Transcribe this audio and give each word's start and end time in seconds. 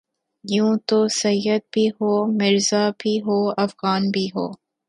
یوں 0.45 0.73
تو 0.87 0.99
سید 1.19 1.61
بھی 1.73 1.85
ہو 1.97 2.11
مرزابھی 2.39 3.15
ہوافغان 3.25 4.01
بھی 4.13 4.25
ہو 4.35 4.47